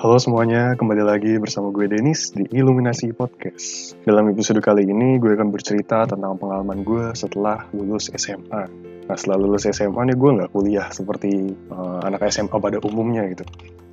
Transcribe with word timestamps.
Halo 0.00 0.16
semuanya, 0.16 0.80
kembali 0.80 1.04
lagi 1.04 1.36
bersama 1.36 1.68
gue 1.76 1.84
Denis 1.84 2.32
di 2.32 2.48
Iluminasi 2.56 3.12
Podcast. 3.12 3.92
Dalam 4.08 4.32
episode 4.32 4.64
kali 4.64 4.88
ini, 4.88 5.20
gue 5.20 5.36
akan 5.36 5.52
bercerita 5.52 6.08
tentang 6.08 6.40
pengalaman 6.40 6.80
gue 6.80 7.12
setelah 7.12 7.68
lulus 7.76 8.08
SMA. 8.16 8.64
Nah, 9.04 9.16
setelah 9.20 9.44
lulus 9.44 9.68
SMA 9.68 10.00
nih, 10.08 10.16
gue 10.16 10.30
nggak 10.40 10.56
kuliah 10.56 10.88
seperti 10.88 11.52
uh, 11.68 12.00
anak 12.00 12.24
SMA 12.32 12.48
pada 12.48 12.80
umumnya 12.80 13.28
gitu. 13.28 13.44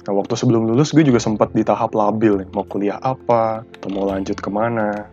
Nah, 0.07 0.15
waktu 0.15 0.39
sebelum 0.39 0.71
lulus, 0.71 0.95
gue 0.95 1.03
juga 1.03 1.19
sempat 1.19 1.51
di 1.51 1.67
tahap 1.67 1.91
labil, 1.91 2.39
nih, 2.39 2.47
mau 2.55 2.63
kuliah 2.63 3.03
apa, 3.03 3.67
atau 3.67 3.91
mau 3.91 4.07
lanjut 4.07 4.39
ke 4.39 4.47
mana. 4.47 5.11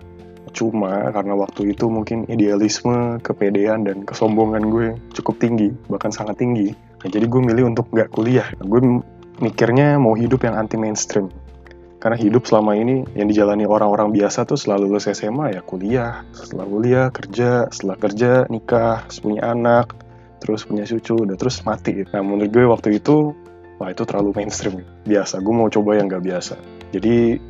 Cuma 0.55 1.11
karena 1.11 1.35
waktu 1.35 1.75
itu 1.75 1.91
mungkin 1.91 2.23
idealisme, 2.31 3.19
kepedean, 3.19 3.83
dan 3.83 4.07
kesombongan 4.07 4.71
gue 4.71 4.95
cukup 5.19 5.43
tinggi, 5.43 5.75
bahkan 5.91 6.15
sangat 6.15 6.39
tinggi. 6.39 6.71
Nah, 7.05 7.11
jadi 7.11 7.27
gue 7.27 7.41
milih 7.43 7.75
untuk 7.75 7.91
nggak 7.91 8.15
kuliah. 8.15 8.47
Nah, 8.63 8.65
gue 8.71 8.81
mikirnya 9.43 9.99
mau 9.99 10.15
hidup 10.15 10.47
yang 10.47 10.55
anti 10.59 10.79
mainstream 10.79 11.33
karena 12.05 12.21
hidup 12.21 12.45
selama 12.45 12.77
ini 12.77 13.01
yang 13.17 13.33
dijalani 13.33 13.65
orang-orang 13.65 14.13
biasa 14.13 14.45
tuh 14.45 14.61
selalu 14.61 14.93
lulus 14.93 15.09
SMA 15.09 15.57
ya 15.57 15.65
kuliah, 15.65 16.21
setelah 16.37 16.69
kuliah 16.69 17.07
kerja, 17.09 17.73
setelah 17.73 17.97
kerja 17.97 18.45
nikah, 18.53 19.09
punya 19.25 19.57
anak, 19.57 19.97
terus 20.37 20.69
punya 20.69 20.85
cucu, 20.85 21.25
udah 21.25 21.33
terus 21.41 21.65
mati. 21.65 22.05
Nah 22.05 22.21
menurut 22.21 22.53
gue 22.53 22.65
waktu 22.69 23.01
itu, 23.01 23.33
wah 23.81 23.89
itu 23.89 24.05
terlalu 24.05 24.37
mainstream. 24.37 24.85
Biasa, 25.09 25.41
gue 25.41 25.55
mau 25.57 25.73
coba 25.73 25.97
yang 25.97 26.13
gak 26.13 26.21
biasa. 26.29 26.61
Jadi 26.93 27.41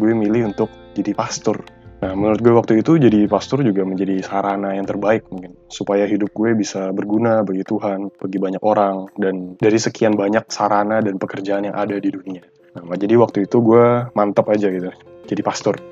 gue 0.00 0.10
milih 0.16 0.56
untuk 0.56 0.72
jadi 0.96 1.12
pastor. 1.12 1.60
Nah, 1.98 2.14
menurut 2.14 2.38
gue 2.38 2.54
waktu 2.54 2.72
itu 2.78 2.94
jadi 2.94 3.26
pastor 3.26 3.66
juga 3.66 3.82
menjadi 3.82 4.22
sarana 4.22 4.70
yang 4.78 4.86
terbaik 4.86 5.26
mungkin 5.34 5.58
supaya 5.66 6.06
hidup 6.06 6.30
gue 6.30 6.54
bisa 6.54 6.94
berguna 6.94 7.42
bagi 7.42 7.66
Tuhan, 7.66 8.14
bagi 8.14 8.38
banyak 8.38 8.62
orang 8.62 9.10
dan 9.18 9.58
dari 9.58 9.82
sekian 9.82 10.14
banyak 10.14 10.46
sarana 10.46 11.02
dan 11.02 11.18
pekerjaan 11.18 11.66
yang 11.66 11.74
ada 11.74 11.98
di 11.98 12.14
dunia. 12.14 12.46
Nah, 12.78 12.94
jadi 12.94 13.18
waktu 13.18 13.50
itu 13.50 13.58
gue 13.58 14.14
mantap 14.14 14.46
aja 14.46 14.70
gitu, 14.70 14.94
jadi 15.26 15.42
pastor. 15.42 15.82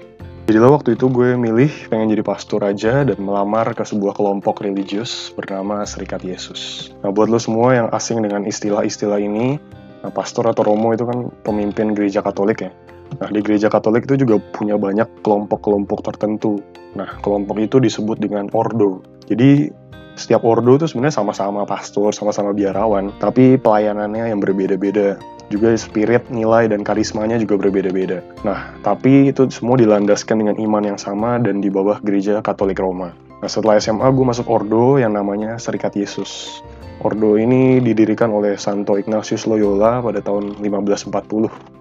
Jadi 0.46 0.62
lo 0.62 0.78
waktu 0.78 0.94
itu 0.94 1.10
gue 1.10 1.34
milih 1.34 1.90
pengen 1.90 2.14
jadi 2.14 2.22
pastor 2.22 2.62
aja 2.62 3.02
dan 3.02 3.18
melamar 3.18 3.74
ke 3.74 3.82
sebuah 3.82 4.14
kelompok 4.14 4.62
religius 4.62 5.34
bernama 5.34 5.82
Serikat 5.82 6.22
Yesus. 6.22 6.94
Nah, 7.02 7.10
buat 7.10 7.26
lo 7.26 7.42
semua 7.42 7.74
yang 7.74 7.90
asing 7.90 8.22
dengan 8.22 8.46
istilah-istilah 8.46 9.18
ini, 9.18 9.58
nah, 10.06 10.14
pastor 10.14 10.46
atau 10.46 10.62
romo 10.62 10.94
itu 10.94 11.02
kan 11.02 11.34
pemimpin 11.42 11.98
gereja 11.98 12.22
Katolik 12.22 12.62
ya. 12.62 12.70
Nah, 13.16 13.28
di 13.32 13.40
gereja 13.40 13.72
Katolik 13.72 14.04
itu 14.04 14.26
juga 14.26 14.42
punya 14.52 14.76
banyak 14.76 15.24
kelompok-kelompok 15.24 16.04
tertentu. 16.04 16.60
Nah, 16.96 17.18
kelompok 17.20 17.56
itu 17.60 17.76
disebut 17.80 18.20
dengan 18.20 18.48
ordo. 18.52 19.00
Jadi, 19.26 19.70
setiap 20.16 20.48
ordo 20.48 20.80
itu 20.80 20.88
sebenarnya 20.88 21.20
sama-sama 21.20 21.68
pastor, 21.68 22.12
sama-sama 22.16 22.56
biarawan, 22.56 23.12
tapi 23.20 23.60
pelayanannya 23.60 24.32
yang 24.32 24.40
berbeda-beda. 24.40 25.20
Juga 25.52 25.76
spirit, 25.78 26.26
nilai, 26.32 26.66
dan 26.66 26.82
karismanya 26.82 27.38
juga 27.38 27.60
berbeda-beda. 27.60 28.24
Nah, 28.42 28.74
tapi 28.82 29.30
itu 29.30 29.46
semua 29.52 29.78
dilandaskan 29.78 30.42
dengan 30.42 30.56
iman 30.58 30.82
yang 30.82 30.98
sama 30.98 31.38
dan 31.38 31.60
di 31.62 31.70
bawah 31.70 32.00
gereja 32.02 32.40
Katolik 32.40 32.80
Roma. 32.80 33.12
Nah, 33.44 33.48
setelah 33.52 33.76
SMA 33.76 34.08
gue 34.10 34.24
masuk 34.24 34.48
ordo 34.48 34.96
yang 34.96 35.12
namanya 35.12 35.60
Serikat 35.60 35.92
Yesus. 35.94 36.64
Ordo 37.04 37.36
ini 37.36 37.78
didirikan 37.84 38.32
oleh 38.32 38.56
Santo 38.56 38.96
Ignatius 38.96 39.44
Loyola 39.44 40.00
pada 40.00 40.24
tahun 40.24 40.56
1540. 40.64 41.75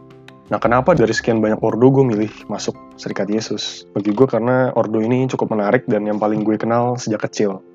Nah, 0.45 0.61
kenapa 0.61 0.93
dari 0.93 1.09
sekian 1.09 1.41
banyak 1.41 1.57
ordo 1.57 1.89
gue 1.89 2.05
milih 2.05 2.31
masuk 2.45 2.77
Serikat 3.01 3.25
Yesus? 3.25 3.89
Bagi 3.89 4.13
gue 4.13 4.29
karena 4.29 4.69
ordo 4.77 5.02
ini 5.02 5.25
cukup 5.25 5.57
menarik 5.57 5.89
dan 5.89 6.05
yang 6.05 6.21
paling 6.21 6.45
gue 6.45 6.53
kenal 6.61 7.02
sejak 7.02 7.25
kecil. 7.25 7.65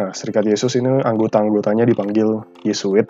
Nah, 0.00 0.08
Serikat 0.16 0.48
Yesus 0.48 0.80
ini 0.80 1.04
anggota-anggotanya 1.04 1.84
dipanggil 1.84 2.40
Yesuit. 2.64 3.04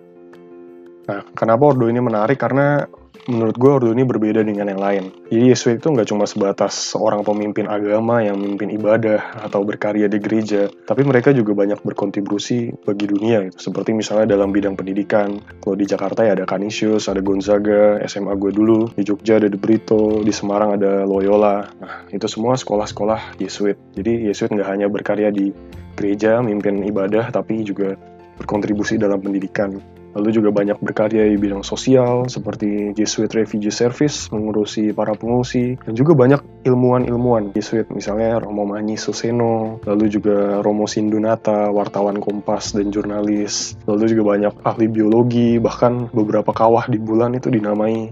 Nah, 1.06 1.22
kenapa 1.38 1.70
ordo 1.70 1.86
ini 1.86 2.02
menarik? 2.02 2.34
Karena 2.34 2.82
menurut 3.30 3.56
gue 3.56 3.70
ordo 3.70 3.88
ini 3.94 4.02
berbeda 4.02 4.42
dengan 4.42 4.66
yang 4.66 4.82
lain. 4.82 5.04
Jadi 5.30 5.44
Yesuit 5.54 5.78
itu 5.78 5.88
nggak 5.88 6.10
cuma 6.10 6.26
sebatas 6.26 6.74
seorang 6.92 7.22
pemimpin 7.22 7.70
agama 7.70 8.20
yang 8.20 8.36
memimpin 8.36 8.74
ibadah 8.74 9.40
atau 9.46 9.62
berkarya 9.62 10.10
di 10.10 10.18
gereja, 10.18 10.66
tapi 10.84 11.06
mereka 11.06 11.30
juga 11.30 11.54
banyak 11.54 11.80
berkontribusi 11.86 12.74
bagi 12.82 13.06
dunia, 13.06 13.46
gitu. 13.48 13.70
seperti 13.70 13.94
misalnya 13.94 14.34
dalam 14.34 14.50
bidang 14.50 14.74
pendidikan. 14.74 15.38
Kalau 15.62 15.76
di 15.78 15.86
Jakarta 15.86 16.26
ya 16.26 16.34
ada 16.34 16.44
Canisius, 16.44 17.06
ada 17.06 17.22
Gonzaga, 17.22 18.02
SMA 18.10 18.34
gue 18.34 18.50
dulu, 18.50 18.90
di 18.98 19.06
Jogja 19.06 19.38
ada 19.38 19.46
De 19.46 19.56
Brito, 19.56 20.20
di 20.26 20.34
Semarang 20.34 20.76
ada 20.76 21.06
Loyola. 21.06 21.70
Nah, 21.78 22.04
itu 22.10 22.26
semua 22.26 22.58
sekolah-sekolah 22.58 23.38
Yesuit. 23.38 23.78
Jadi 23.94 24.26
Yesuit 24.26 24.50
nggak 24.50 24.68
hanya 24.68 24.86
berkarya 24.90 25.30
di 25.30 25.54
gereja, 25.94 26.42
memimpin 26.42 26.82
ibadah, 26.82 27.30
tapi 27.30 27.62
juga 27.62 27.94
berkontribusi 28.40 28.96
dalam 28.96 29.20
pendidikan. 29.20 29.99
Lalu 30.10 30.28
juga 30.34 30.50
banyak 30.50 30.82
berkarya 30.82 31.30
di 31.30 31.38
bidang 31.38 31.62
sosial 31.62 32.26
seperti 32.26 32.90
Jesuit 32.98 33.30
Refugee 33.30 33.70
Service 33.70 34.26
mengurusi 34.34 34.90
para 34.90 35.14
pengungsi 35.14 35.78
dan 35.78 35.94
juga 35.94 36.18
banyak 36.18 36.66
ilmuwan-ilmuwan 36.66 37.54
Jesuit 37.54 37.86
misalnya 37.94 38.42
Romo 38.42 38.66
Mani 38.66 38.98
Suseno, 38.98 39.78
lalu 39.86 40.10
juga 40.10 40.58
Romo 40.66 40.90
Sindunata, 40.90 41.70
wartawan 41.70 42.18
Kompas 42.18 42.74
dan 42.74 42.90
jurnalis. 42.90 43.78
Lalu 43.86 44.10
juga 44.10 44.34
banyak 44.34 44.54
ahli 44.66 44.86
biologi, 44.90 45.62
bahkan 45.62 46.10
beberapa 46.10 46.50
kawah 46.50 46.90
di 46.90 46.98
bulan 46.98 47.38
itu 47.38 47.46
dinamai 47.46 48.10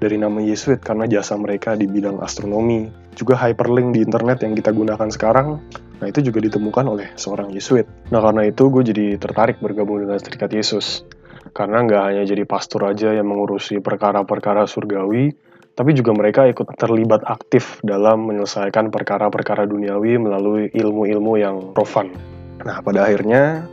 dari 0.00 0.16
nama 0.16 0.40
Yesuit 0.40 0.80
karena 0.80 1.04
jasa 1.04 1.36
mereka 1.36 1.76
di 1.76 1.84
bidang 1.84 2.24
astronomi. 2.24 2.88
Juga 3.12 3.36
hyperlink 3.36 3.92
di 3.96 4.00
internet 4.00 4.40
yang 4.40 4.56
kita 4.56 4.72
gunakan 4.72 5.08
sekarang, 5.12 5.60
nah 6.00 6.06
itu 6.08 6.24
juga 6.24 6.40
ditemukan 6.40 6.84
oleh 6.88 7.08
seorang 7.20 7.52
Yesuit. 7.52 7.84
Nah 8.08 8.24
karena 8.24 8.48
itu 8.48 8.72
gue 8.72 8.82
jadi 8.84 9.06
tertarik 9.20 9.60
bergabung 9.60 10.00
dengan 10.00 10.16
Serikat 10.16 10.52
Yesus. 10.56 11.04
Karena 11.50 11.82
nggak 11.82 12.02
hanya 12.10 12.22
jadi 12.26 12.44
pastor 12.46 12.86
aja 12.86 13.14
yang 13.14 13.26
mengurusi 13.26 13.82
perkara-perkara 13.82 14.64
surgawi, 14.64 15.34
tapi 15.74 15.96
juga 15.96 16.12
mereka 16.12 16.44
ikut 16.50 16.76
terlibat 16.76 17.24
aktif 17.24 17.78
dalam 17.80 18.26
menyelesaikan 18.28 18.92
perkara-perkara 18.92 19.64
duniawi 19.64 20.20
melalui 20.20 20.68
ilmu-ilmu 20.70 21.32
yang 21.40 21.56
profan. 21.72 22.12
Nah, 22.60 22.84
pada 22.84 23.08
akhirnya, 23.08 23.64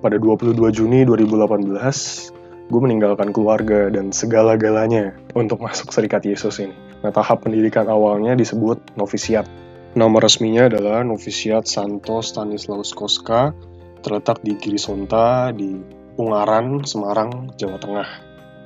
pada 0.00 0.16
22 0.16 0.56
Juni 0.72 1.04
2018, 1.04 2.70
gue 2.70 2.80
meninggalkan 2.80 3.34
keluarga 3.34 3.90
dan 3.92 4.14
segala-galanya 4.14 5.18
untuk 5.36 5.60
masuk 5.60 5.92
Serikat 5.92 6.24
Yesus 6.24 6.62
ini. 6.62 6.72
Nah, 7.04 7.12
tahap 7.12 7.44
pendidikan 7.44 7.90
awalnya 7.90 8.32
disebut 8.38 8.96
novisiat. 8.96 9.44
Nama 9.90 10.16
resminya 10.22 10.70
adalah 10.70 11.02
Novisiat 11.02 11.66
Santo 11.66 12.22
Stanislaus 12.22 12.94
Koska, 12.94 13.50
terletak 14.06 14.38
di 14.38 14.54
Girisonta, 14.54 15.50
di 15.50 15.99
Ungaran, 16.20 16.84
Semarang, 16.84 17.56
Jawa 17.56 17.80
Tengah. 17.80 18.08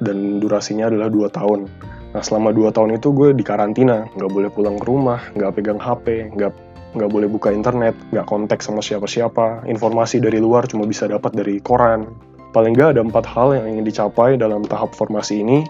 Dan 0.03 0.43
durasinya 0.43 0.91
adalah 0.91 1.07
2 1.07 1.31
tahun. 1.31 1.71
Nah 2.11 2.23
selama 2.23 2.51
2 2.51 2.75
tahun 2.75 2.99
itu 2.99 3.15
gue 3.15 3.31
di 3.31 3.47
karantina, 3.47 4.11
nggak 4.19 4.31
boleh 4.31 4.51
pulang 4.51 4.75
ke 4.75 4.87
rumah, 4.87 5.23
nggak 5.39 5.51
pegang 5.55 5.79
HP, 5.79 6.35
nggak 6.35 6.53
nggak 6.95 7.11
boleh 7.11 7.27
buka 7.27 7.51
internet, 7.51 7.99
nggak 8.15 8.27
kontak 8.27 8.63
sama 8.63 8.79
siapa-siapa, 8.79 9.67
informasi 9.67 10.23
dari 10.23 10.39
luar 10.39 10.71
cuma 10.71 10.87
bisa 10.87 11.11
dapat 11.11 11.35
dari 11.35 11.59
koran. 11.59 12.07
Paling 12.55 12.71
nggak 12.71 12.95
ada 12.95 13.03
empat 13.03 13.27
hal 13.27 13.59
yang 13.59 13.67
ingin 13.67 13.85
dicapai 13.91 14.39
dalam 14.39 14.63
tahap 14.63 14.95
formasi 14.95 15.43
ini. 15.43 15.67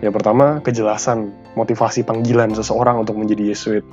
Yang 0.00 0.18
pertama, 0.18 0.64
kejelasan, 0.64 1.30
motivasi 1.54 2.08
panggilan 2.08 2.56
seseorang 2.56 3.04
untuk 3.04 3.20
menjadi 3.20 3.52
Yesuit. 3.52 3.84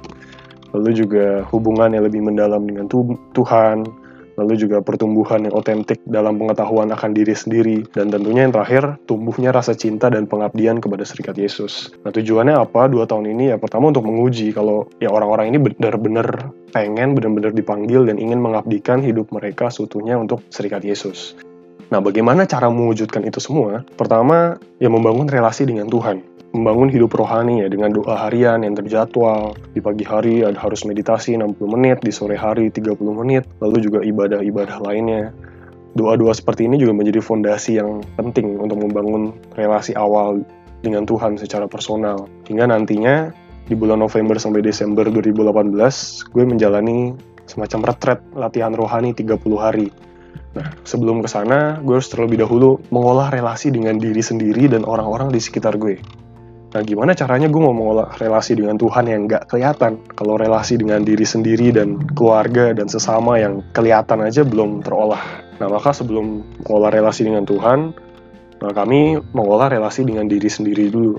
Lalu 0.71 1.03
juga 1.03 1.44
hubungan 1.51 1.91
yang 1.91 2.07
lebih 2.07 2.23
mendalam 2.23 2.63
dengan 2.63 2.88
Tuhan, 3.35 3.83
lalu 4.39 4.55
juga 4.55 4.79
pertumbuhan 4.79 5.44
yang 5.44 5.55
otentik 5.55 6.00
dalam 6.07 6.39
pengetahuan 6.39 6.88
akan 6.95 7.11
diri 7.11 7.35
sendiri, 7.35 7.77
dan 7.91 8.07
tentunya 8.07 8.47
yang 8.47 8.55
terakhir, 8.55 8.95
tumbuhnya 9.03 9.51
rasa 9.51 9.75
cinta 9.75 10.07
dan 10.07 10.25
pengabdian 10.25 10.79
kepada 10.79 11.03
Serikat 11.03 11.35
Yesus. 11.35 11.91
Nah 12.07 12.16
tujuannya 12.16 12.55
apa 12.55 12.88
dua 12.88 13.03
tahun 13.03 13.35
ini? 13.35 13.51
Ya 13.51 13.57
pertama 13.59 13.91
untuk 13.91 14.07
menguji 14.07 14.55
kalau 14.55 14.88
ya 15.03 15.11
orang-orang 15.11 15.51
ini 15.51 15.59
benar-benar 15.59 16.55
pengen, 16.72 17.19
benar-benar 17.19 17.51
dipanggil 17.51 18.07
dan 18.07 18.16
ingin 18.16 18.39
mengabdikan 18.39 19.03
hidup 19.03 19.27
mereka 19.35 19.67
seutuhnya 19.67 20.16
untuk 20.16 20.39
Serikat 20.47 20.85
Yesus. 20.88 21.35
Nah, 21.89 21.97
bagaimana 21.97 22.45
cara 22.45 22.69
mewujudkan 22.69 23.25
itu 23.25 23.41
semua? 23.41 23.81
Pertama, 23.97 24.62
ya 24.77 24.94
membangun 24.94 25.25
relasi 25.25 25.65
dengan 25.65 25.89
Tuhan 25.89 26.28
membangun 26.54 26.90
hidup 26.90 27.13
rohani 27.13 27.62
ya 27.62 27.68
dengan 27.69 27.94
doa 27.94 28.28
harian 28.28 28.66
yang 28.66 28.74
terjadwal. 28.74 29.54
Di 29.74 29.81
pagi 29.81 30.06
hari 30.06 30.42
ada 30.42 30.57
harus 30.57 30.81
meditasi 30.86 31.38
60 31.38 31.62
menit, 31.69 32.01
di 32.01 32.10
sore 32.10 32.34
hari 32.34 32.74
30 32.74 32.98
menit, 33.13 33.46
lalu 33.62 33.86
juga 33.86 34.00
ibadah-ibadah 34.01 34.78
lainnya. 34.81 35.30
Doa-doa 35.94 36.34
seperti 36.34 36.69
ini 36.69 36.78
juga 36.78 36.94
menjadi 36.94 37.22
fondasi 37.22 37.81
yang 37.81 38.01
penting 38.18 38.57
untuk 38.62 38.78
membangun 38.81 39.34
relasi 39.57 39.94
awal 39.98 40.42
dengan 40.81 41.06
Tuhan 41.06 41.38
secara 41.38 41.66
personal. 41.66 42.30
Hingga 42.46 42.69
nantinya 42.69 43.30
di 43.69 43.78
bulan 43.78 44.01
November 44.01 44.38
sampai 44.42 44.66
Desember 44.66 45.06
2018, 45.06 46.34
gue 46.34 46.44
menjalani 46.46 47.13
semacam 47.46 47.94
retret 47.94 48.19
latihan 48.38 48.74
rohani 48.74 49.13
30 49.13 49.38
hari. 49.57 49.90
Nah, 50.50 50.74
sebelum 50.81 51.22
ke 51.22 51.30
sana, 51.30 51.78
gue 51.81 51.98
harus 51.98 52.10
terlebih 52.10 52.42
dahulu 52.42 52.81
mengolah 52.90 53.30
relasi 53.30 53.69
dengan 53.69 54.01
diri 54.01 54.22
sendiri 54.22 54.66
dan 54.66 54.81
orang-orang 54.86 55.30
di 55.30 55.38
sekitar 55.38 55.78
gue. 55.78 56.01
Nah, 56.69 56.86
gimana 56.86 57.18
caranya 57.18 57.50
gue 57.50 57.57
mau 57.57 57.74
mengolah 57.74 58.13
relasi 58.21 58.54
dengan 58.54 58.77
Tuhan 58.77 59.10
yang 59.10 59.25
nggak 59.25 59.50
kelihatan? 59.50 60.06
Kalau 60.13 60.38
relasi 60.38 60.77
dengan 60.77 61.01
diri 61.01 61.25
sendiri 61.25 61.74
dan 61.74 61.98
keluarga 62.13 62.77
dan 62.77 62.86
sesama 62.86 63.42
yang 63.42 63.66
kelihatan 63.74 64.21
aja 64.21 64.45
belum 64.45 64.86
terolah. 64.86 65.21
Nah, 65.57 65.66
maka 65.66 65.98
sebelum 65.98 66.45
mengolah 66.62 66.94
relasi 66.94 67.25
dengan 67.25 67.50
Tuhan, 67.50 67.89
nah 68.62 68.71
kami 68.71 69.18
mengolah 69.33 69.74
relasi 69.74 70.06
dengan 70.06 70.30
diri 70.30 70.45
sendiri 70.45 70.94
dulu. 70.94 71.18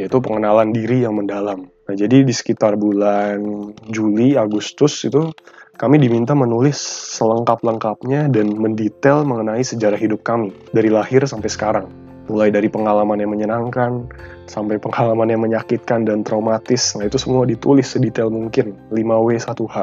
yaitu 0.00 0.24
pengenalan 0.24 0.72
diri 0.72 1.04
yang 1.04 1.20
mendalam. 1.20 1.68
Nah, 1.68 1.94
jadi 1.94 2.24
di 2.24 2.32
sekitar 2.32 2.80
bulan 2.80 3.44
Juli, 3.92 4.40
Agustus 4.40 5.04
itu 5.04 5.28
kami 5.76 6.00
diminta 6.00 6.32
menulis 6.32 6.80
selengkap-lengkapnya 7.20 8.32
dan 8.32 8.56
mendetail 8.56 9.20
mengenai 9.28 9.60
sejarah 9.60 10.00
hidup 10.00 10.24
kami 10.24 10.48
dari 10.72 10.88
lahir 10.88 11.20
sampai 11.28 11.52
sekarang. 11.52 11.86
Mulai 12.30 12.54
dari 12.54 12.70
pengalaman 12.70 13.18
yang 13.18 13.34
menyenangkan 13.34 14.06
sampai 14.46 14.78
pengalaman 14.78 15.26
yang 15.26 15.42
menyakitkan 15.42 16.06
dan 16.06 16.22
traumatis. 16.22 16.94
Nah, 16.94 17.10
itu 17.10 17.18
semua 17.18 17.42
ditulis 17.48 17.88
sedetail 17.88 18.30
mungkin, 18.30 18.78
5W 18.94 19.28
1H. 19.38 19.76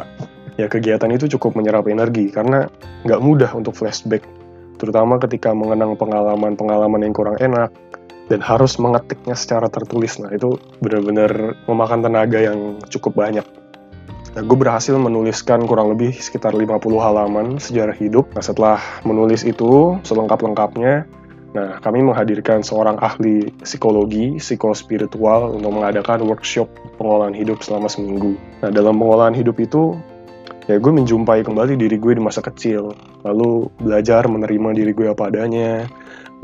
Ya, 0.60 0.68
kegiatan 0.68 1.12
itu 1.12 1.32
cukup 1.40 1.56
menyerap 1.56 1.88
energi 1.88 2.32
karena 2.32 2.68
nggak 3.08 3.22
mudah 3.24 3.52
untuk 3.56 3.76
flashback, 3.76 4.28
terutama 4.76 5.16
ketika 5.20 5.56
mengenang 5.56 5.96
pengalaman-pengalaman 5.96 7.00
yang 7.04 7.16
kurang 7.16 7.40
enak, 7.40 7.72
dan 8.30 8.40
harus 8.46 8.78
mengetiknya 8.78 9.34
secara 9.34 9.68
tertulis. 9.68 10.22
Nah, 10.22 10.30
itu 10.32 10.56
benar-benar 10.80 11.58
memakan 11.66 12.06
tenaga 12.06 12.40
yang 12.40 12.78
cukup 12.88 13.18
banyak. 13.18 13.44
Nah, 14.38 14.46
gue 14.46 14.58
berhasil 14.58 14.94
menuliskan 14.94 15.66
kurang 15.66 15.98
lebih 15.98 16.14
sekitar 16.14 16.54
50 16.54 17.02
halaman 17.02 17.58
sejarah 17.58 17.98
hidup. 17.98 18.30
Nah, 18.38 18.46
setelah 18.46 18.78
menulis 19.02 19.42
itu 19.42 19.98
selengkap-lengkapnya, 20.06 21.10
nah 21.50 21.82
kami 21.82 22.06
menghadirkan 22.06 22.62
seorang 22.62 23.02
ahli 23.02 23.50
psikologi, 23.66 24.38
psikospiritual 24.38 25.58
untuk 25.58 25.74
mengadakan 25.74 26.26
workshop 26.30 26.70
pengolahan 27.02 27.34
hidup 27.34 27.66
selama 27.66 27.90
seminggu. 27.90 28.38
Nah, 28.62 28.70
dalam 28.70 29.02
pengolahan 29.02 29.34
hidup 29.34 29.58
itu, 29.58 29.98
ya 30.70 30.78
gue 30.78 30.94
menjumpai 30.94 31.42
kembali 31.42 31.74
diri 31.80 31.98
gue 31.98 32.14
di 32.14 32.22
masa 32.22 32.46
kecil, 32.46 32.94
lalu 33.26 33.66
belajar 33.82 34.30
menerima 34.30 34.70
diri 34.78 34.92
gue 34.94 35.08
apa 35.10 35.34
adanya, 35.34 35.90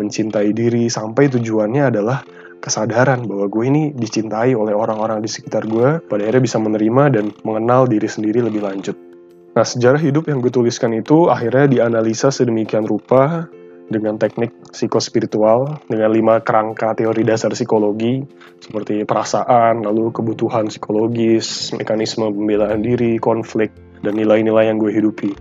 mencintai 0.02 0.50
diri 0.52 0.90
sampai 0.90 1.30
tujuannya 1.30 1.94
adalah 1.94 2.26
kesadaran 2.66 3.30
bahwa 3.30 3.46
gue 3.46 3.64
ini 3.70 3.84
dicintai 3.94 4.58
oleh 4.58 4.74
orang-orang 4.74 5.22
di 5.22 5.30
sekitar 5.30 5.70
gue, 5.70 6.02
pada 6.10 6.26
akhirnya 6.26 6.44
bisa 6.50 6.58
menerima 6.58 7.04
dan 7.14 7.26
mengenal 7.46 7.86
diri 7.86 8.10
sendiri 8.10 8.42
lebih 8.42 8.66
lanjut. 8.66 8.98
Nah, 9.56 9.64
sejarah 9.64 10.02
hidup 10.02 10.28
yang 10.28 10.42
gue 10.42 10.52
tuliskan 10.52 10.92
itu 10.98 11.32
akhirnya 11.32 11.70
dianalisa 11.70 12.28
sedemikian 12.34 12.84
rupa 12.90 13.48
dengan 13.90 14.18
teknik 14.18 14.52
psikospiritual, 14.74 15.78
dengan 15.86 16.10
lima 16.10 16.42
kerangka 16.42 16.98
teori 16.98 17.22
dasar 17.22 17.54
psikologi, 17.54 18.26
seperti 18.58 19.06
perasaan, 19.06 19.86
lalu 19.86 20.10
kebutuhan 20.10 20.68
psikologis, 20.74 21.74
mekanisme 21.78 22.30
pembelaan 22.34 22.82
diri, 22.82 23.22
konflik, 23.22 23.70
dan 24.02 24.18
nilai-nilai 24.18 24.74
yang 24.74 24.82
gue 24.82 24.90
hidupi. 24.90 25.32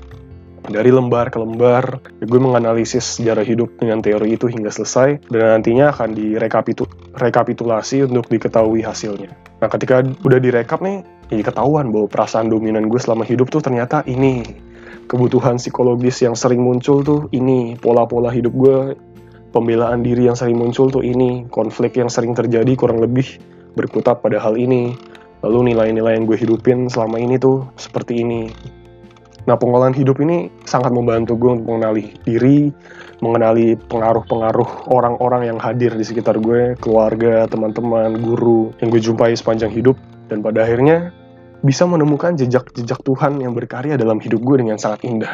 Dari 0.64 0.88
lembar 0.88 1.28
ke 1.28 1.36
lembar 1.36 2.00
gue 2.24 2.40
menganalisis 2.40 3.20
sejarah 3.20 3.44
hidup 3.44 3.76
dengan 3.76 4.00
teori 4.00 4.32
itu 4.32 4.48
hingga 4.48 4.72
selesai 4.72 5.28
dan 5.28 5.60
nantinya 5.60 5.92
akan 5.92 6.16
direkapitulasi 6.16 8.08
untuk 8.08 8.32
diketahui 8.32 8.80
hasilnya. 8.80 9.36
Nah 9.60 9.68
ketika 9.68 10.00
udah 10.00 10.40
direkap 10.40 10.80
nih 10.80 11.04
ya 11.28 11.44
ketahuan 11.44 11.92
bahwa 11.92 12.08
perasaan 12.08 12.48
dominan 12.48 12.88
gue 12.88 12.96
selama 12.96 13.28
hidup 13.28 13.52
tuh 13.52 13.60
ternyata 13.60 14.08
ini 14.08 14.40
kebutuhan 15.06 15.60
psikologis 15.60 16.24
yang 16.24 16.34
sering 16.34 16.64
muncul 16.64 17.04
tuh 17.04 17.20
ini 17.30 17.76
pola-pola 17.78 18.32
hidup 18.32 18.54
gue 18.54 18.78
pembelaan 19.54 20.02
diri 20.02 20.26
yang 20.26 20.34
sering 20.34 20.58
muncul 20.58 20.90
tuh 20.90 21.06
ini 21.06 21.46
konflik 21.54 21.94
yang 21.94 22.10
sering 22.10 22.34
terjadi 22.34 22.74
kurang 22.74 22.98
lebih 22.98 23.38
berkutat 23.78 24.18
pada 24.18 24.42
hal 24.42 24.58
ini. 24.58 24.98
Lalu 25.44 25.76
nilai-nilai 25.76 26.16
yang 26.16 26.24
gue 26.24 26.40
hidupin 26.40 26.88
selama 26.88 27.20
ini 27.20 27.36
tuh 27.36 27.68
seperti 27.76 28.24
ini. 28.24 28.48
Nah, 29.44 29.60
pengolahan 29.60 29.92
hidup 29.92 30.24
ini 30.24 30.48
sangat 30.64 30.88
membantu 30.88 31.36
gue 31.36 31.60
untuk 31.60 31.68
mengenali 31.68 32.16
diri, 32.24 32.72
mengenali 33.20 33.76
pengaruh-pengaruh 33.76 34.88
orang-orang 34.88 35.52
yang 35.52 35.58
hadir 35.60 35.92
di 35.92 36.00
sekitar 36.00 36.40
gue, 36.40 36.72
keluarga, 36.80 37.44
teman-teman, 37.44 38.16
guru 38.24 38.72
yang 38.80 38.88
gue 38.88 39.04
jumpai 39.04 39.36
sepanjang 39.36 39.68
hidup, 39.68 40.00
dan 40.32 40.40
pada 40.40 40.64
akhirnya 40.64 41.12
bisa 41.64 41.88
menemukan 41.88 42.36
jejak-jejak 42.36 43.00
Tuhan 43.00 43.40
yang 43.40 43.56
berkarya 43.56 43.96
dalam 43.96 44.20
hidup 44.20 44.44
gue 44.44 44.60
dengan 44.60 44.76
sangat 44.76 45.08
indah. 45.08 45.32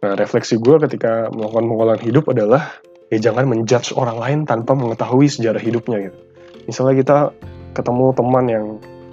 Nah, 0.00 0.16
refleksi 0.16 0.56
gue 0.56 0.80
ketika 0.88 1.28
melakukan 1.28 1.68
pengolahan 1.68 2.02
hidup 2.02 2.32
adalah 2.32 2.80
ya 3.12 3.20
jangan 3.20 3.44
menjudge 3.44 3.92
orang 3.92 4.16
lain 4.16 4.38
tanpa 4.48 4.72
mengetahui 4.72 5.28
sejarah 5.28 5.60
hidupnya 5.60 6.08
gitu. 6.08 6.18
Misalnya 6.64 6.94
kita 6.96 7.16
ketemu 7.76 8.06
teman 8.16 8.44
yang 8.48 8.64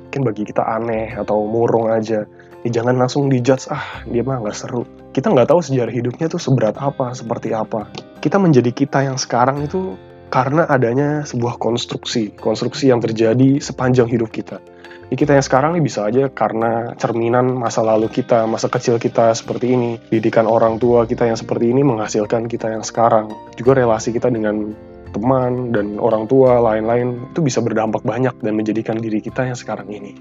mungkin 0.07 0.21
bagi 0.23 0.43
kita 0.47 0.63
aneh 0.63 1.11
atau 1.11 1.43
murung 1.43 1.91
aja, 1.91 2.23
ya 2.63 2.69
jangan 2.71 2.95
langsung 2.95 3.27
dijudge 3.27 3.67
ah 3.67 3.83
dia 4.07 4.23
mah 4.23 4.39
nggak 4.39 4.55
seru 4.55 4.87
kita 5.11 5.29
nggak 5.29 5.51
tahu 5.51 5.59
sejarah 5.59 5.91
hidupnya 5.91 6.31
tuh 6.31 6.39
seberat 6.39 6.79
apa 6.79 7.11
seperti 7.11 7.51
apa 7.51 7.91
kita 8.23 8.39
menjadi 8.39 8.71
kita 8.71 9.03
yang 9.03 9.19
sekarang 9.19 9.67
itu 9.67 9.99
karena 10.31 10.65
adanya 10.71 11.27
sebuah 11.27 11.59
konstruksi 11.59 12.33
konstruksi 12.39 12.89
yang 12.89 13.03
terjadi 13.03 13.59
sepanjang 13.59 14.07
hidup 14.07 14.31
kita 14.31 14.63
ya 15.11 15.15
kita 15.15 15.35
yang 15.35 15.45
sekarang 15.45 15.71
nih 15.75 15.83
bisa 15.83 16.07
aja 16.07 16.29
karena 16.31 16.95
cerminan 16.95 17.57
masa 17.57 17.83
lalu 17.83 18.07
kita 18.07 18.45
masa 18.47 18.69
kecil 18.71 19.01
kita 19.01 19.35
seperti 19.35 19.75
ini 19.75 19.91
didikan 20.07 20.47
orang 20.47 20.79
tua 20.79 21.03
kita 21.03 21.27
yang 21.27 21.39
seperti 21.39 21.71
ini 21.71 21.83
menghasilkan 21.83 22.47
kita 22.47 22.71
yang 22.71 22.83
sekarang 22.85 23.31
juga 23.59 23.83
relasi 23.83 24.15
kita 24.15 24.31
dengan 24.31 24.71
teman 25.13 25.69
dan 25.75 26.01
orang 26.01 26.25
tua 26.25 26.57
lain-lain 26.59 27.29
itu 27.33 27.39
bisa 27.45 27.61
berdampak 27.61 28.01
banyak 28.01 28.33
dan 28.41 28.53
menjadikan 28.57 28.97
diri 28.97 29.21
kita 29.21 29.45
yang 29.45 29.57
sekarang 29.57 29.85
ini 29.91 30.17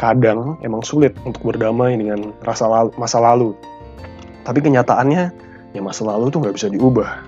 kadang 0.00 0.56
emang 0.64 0.80
sulit 0.80 1.12
untuk 1.28 1.52
berdamai 1.52 1.92
dengan 2.00 2.32
rasa 2.40 2.64
lalu, 2.64 2.96
masa 2.96 3.20
lalu. 3.20 3.52
Tapi 4.48 4.64
kenyataannya, 4.64 5.24
ya 5.76 5.80
masa 5.84 6.08
lalu 6.08 6.32
tuh 6.32 6.40
nggak 6.40 6.56
bisa 6.56 6.72
diubah. 6.72 7.20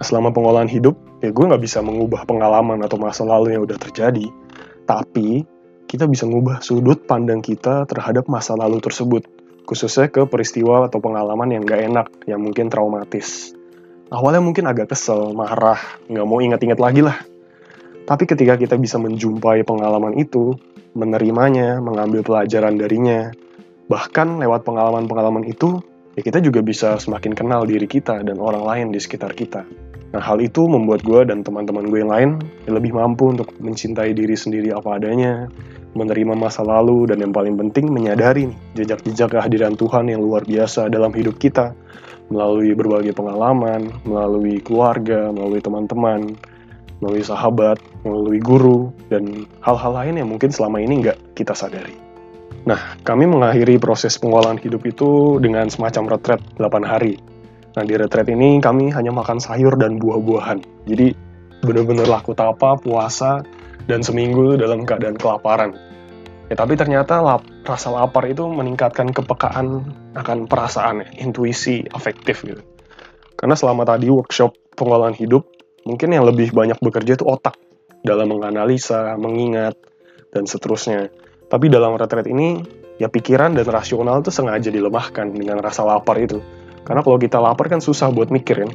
Selama 0.00 0.32
pengolahan 0.32 0.64
hidup, 0.64 0.96
ya 1.20 1.28
gue 1.28 1.44
nggak 1.44 1.60
bisa 1.60 1.84
mengubah 1.84 2.24
pengalaman 2.24 2.80
atau 2.80 2.96
masa 2.96 3.28
lalu 3.28 3.52
yang 3.52 3.68
udah 3.68 3.76
terjadi. 3.76 4.32
Tapi, 4.88 5.44
kita 5.86 6.10
bisa 6.10 6.26
mengubah 6.26 6.60
sudut 6.60 7.06
pandang 7.06 7.40
kita 7.40 7.86
terhadap 7.86 8.26
masa 8.26 8.58
lalu 8.58 8.82
tersebut. 8.82 9.22
Khususnya 9.66 10.06
ke 10.10 10.26
peristiwa 10.30 10.86
atau 10.86 11.02
pengalaman 11.02 11.50
yang 11.50 11.62
nggak 11.66 11.80
enak, 11.90 12.06
yang 12.30 12.38
mungkin 12.38 12.70
traumatis. 12.70 13.50
Awalnya 14.06 14.38
mungkin 14.38 14.70
agak 14.70 14.94
kesel, 14.94 15.34
marah, 15.34 15.78
nggak 16.06 16.26
mau 16.26 16.38
ingat-ingat 16.38 16.78
lagi 16.78 17.02
lah. 17.02 17.18
Tapi 18.06 18.22
ketika 18.22 18.54
kita 18.54 18.78
bisa 18.78 19.02
menjumpai 19.02 19.66
pengalaman 19.66 20.14
itu, 20.14 20.54
menerimanya, 20.94 21.82
mengambil 21.82 22.22
pelajaran 22.22 22.78
darinya, 22.78 23.34
bahkan 23.90 24.38
lewat 24.38 24.62
pengalaman-pengalaman 24.62 25.42
itu, 25.50 25.82
ya 26.14 26.22
kita 26.22 26.38
juga 26.38 26.62
bisa 26.62 27.02
semakin 27.02 27.34
kenal 27.34 27.66
diri 27.66 27.90
kita 27.90 28.22
dan 28.22 28.38
orang 28.38 28.62
lain 28.62 28.86
di 28.94 29.02
sekitar 29.02 29.34
kita. 29.34 29.66
Nah, 30.16 30.24
hal 30.24 30.40
itu 30.40 30.64
membuat 30.64 31.04
gue 31.04 31.28
dan 31.28 31.44
teman-teman 31.44 31.92
gue 31.92 32.00
yang 32.00 32.08
lain 32.08 32.30
lebih 32.64 32.96
mampu 32.96 33.28
untuk 33.36 33.52
mencintai 33.60 34.16
diri 34.16 34.32
sendiri 34.32 34.72
apa 34.72 34.96
adanya, 34.96 35.44
menerima 35.92 36.32
masa 36.32 36.64
lalu, 36.64 37.04
dan 37.12 37.20
yang 37.20 37.36
paling 37.36 37.52
penting 37.60 37.92
menyadari 37.92 38.48
jejak-jejak 38.72 39.36
kehadiran 39.36 39.76
Tuhan 39.76 40.08
yang 40.08 40.24
luar 40.24 40.40
biasa 40.48 40.88
dalam 40.88 41.12
hidup 41.12 41.36
kita, 41.36 41.76
melalui 42.32 42.72
berbagai 42.72 43.12
pengalaman, 43.12 43.92
melalui 44.08 44.56
keluarga, 44.64 45.28
melalui 45.36 45.60
teman-teman, 45.60 46.32
melalui 47.04 47.20
sahabat, 47.20 47.76
melalui 48.00 48.40
guru, 48.40 48.88
dan 49.12 49.44
hal-hal 49.60 50.00
lain 50.00 50.16
yang 50.16 50.32
mungkin 50.32 50.48
selama 50.48 50.80
ini 50.80 51.04
nggak 51.04 51.36
kita 51.36 51.52
sadari. 51.52 51.92
Nah, 52.64 52.96
kami 53.04 53.28
mengakhiri 53.28 53.76
proses 53.76 54.16
pengolahan 54.16 54.56
hidup 54.56 54.80
itu 54.88 55.36
dengan 55.44 55.68
semacam 55.68 56.16
retret 56.16 56.40
8 56.56 56.88
hari. 56.88 57.20
Nah, 57.76 57.84
di 57.84 57.92
retret 57.92 58.24
ini 58.32 58.56
kami 58.56 58.88
hanya 58.96 59.12
makan 59.12 59.36
sayur 59.36 59.76
dan 59.76 60.00
buah-buahan. 60.00 60.88
Jadi, 60.88 61.12
benar-benar 61.60 62.08
laku 62.08 62.32
tapa, 62.32 62.80
puasa, 62.80 63.44
dan 63.84 64.00
seminggu 64.00 64.56
dalam 64.56 64.88
keadaan 64.88 65.20
kelaparan. 65.20 65.76
Ya, 66.48 66.54
tapi 66.56 66.78
ternyata 66.78 67.20
lap, 67.20 67.44
rasa 67.66 67.92
lapar 67.92 68.24
itu 68.30 68.46
meningkatkan 68.48 69.12
kepekaan 69.12 69.92
akan 70.14 70.48
perasaan, 70.48 71.04
intuisi, 71.20 71.84
afektif 71.92 72.46
gitu. 72.46 72.62
Karena 73.36 73.52
selama 73.58 73.84
tadi 73.84 74.08
workshop 74.08 74.56
pengolahan 74.72 75.12
hidup, 75.12 75.44
mungkin 75.84 76.16
yang 76.16 76.24
lebih 76.24 76.56
banyak 76.56 76.80
bekerja 76.80 77.20
itu 77.20 77.26
otak 77.28 77.60
dalam 78.06 78.30
menganalisa, 78.32 79.18
mengingat, 79.20 79.76
dan 80.32 80.48
seterusnya. 80.48 81.12
Tapi 81.50 81.66
dalam 81.68 81.98
retret 81.98 82.30
ini, 82.30 82.62
ya 82.96 83.10
pikiran 83.10 83.52
dan 83.52 83.66
rasional 83.68 84.22
itu 84.22 84.32
sengaja 84.32 84.70
dilemahkan 84.72 85.34
dengan 85.34 85.60
rasa 85.60 85.84
lapar 85.84 86.16
itu. 86.22 86.40
Karena 86.86 87.02
kalau 87.02 87.18
kita 87.18 87.42
lapar 87.42 87.66
kan 87.66 87.82
susah 87.82 88.14
buat 88.14 88.30
mikirin. 88.30 88.70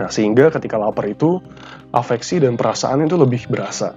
Nah, 0.00 0.08
sehingga 0.08 0.48
ketika 0.48 0.80
lapar 0.80 1.04
itu, 1.12 1.44
afeksi 1.92 2.40
dan 2.40 2.56
perasaan 2.56 3.04
itu 3.04 3.20
lebih 3.20 3.44
berasa. 3.52 3.92